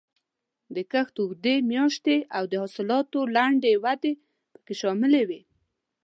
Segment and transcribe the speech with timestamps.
[0.75, 4.11] د کښت اوږدې میاشتې او د حاصلاتو لنډې دورې
[4.51, 5.41] پکې شاملې وې.